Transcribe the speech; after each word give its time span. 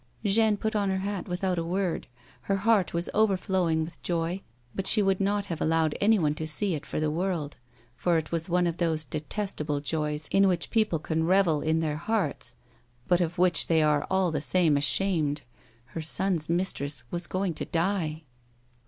Jeanne 0.25 0.57
put 0.57 0.75
on 0.75 0.89
her 0.89 0.97
hat 1.01 1.27
without 1.27 1.59
a 1.59 1.63
word. 1.63 2.07
Her 2.49 2.55
heart 2.55 2.91
was 2.91 3.07
overflowing 3.13 3.83
with 3.83 4.01
joy, 4.01 4.41
but 4.73 4.87
she 4.87 5.03
would 5.03 5.19
not 5.21 5.45
have 5.45 5.61
allowed 5.61 5.93
anyone 6.01 6.33
to 6.41 6.47
see 6.47 6.73
it 6.73 6.87
for 6.87 6.99
the 6.99 7.11
world, 7.11 7.57
for 7.95 8.17
it 8.17 8.31
was 8.31 8.49
one 8.49 8.65
of 8.65 8.77
those 8.77 9.03
detestable 9.05 9.79
joys 9.79 10.27
in 10.31 10.47
which 10.47 10.71
people 10.71 10.97
can 10.97 11.25
revel 11.27 11.61
in 11.61 11.81
their 11.81 11.97
hearts, 11.97 12.55
but 13.07 13.21
of 13.21 13.37
which 13.37 13.67
they 13.67 13.83
are 13.83 14.07
all 14.09 14.31
the 14.31 14.41
same 14.41 14.75
ashamed; 14.75 15.43
her 15.93 16.01
son's 16.01 16.49
mistress 16.49 17.03
was 17.11 17.27
going 17.27 17.53
to 17.53 17.65
die. 17.65 18.23